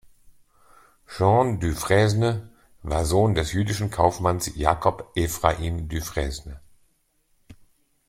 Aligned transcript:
Jean 1.07 1.59
Dufresne 1.59 2.49
war 2.81 3.05
Sohn 3.05 3.35
des 3.35 3.53
jüdischen 3.53 3.91
Kaufmanns 3.91 4.51
Jacob 4.55 5.11
Ephraim 5.13 5.87
Dufresne. 5.89 6.59